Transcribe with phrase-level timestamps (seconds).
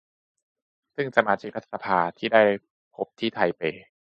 [0.95, 2.43] ซึ่งสมาชิกรัฐสภาที่ได้
[2.95, 3.61] พบที่ไทเป